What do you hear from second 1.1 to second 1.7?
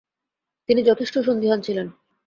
সন্দিহান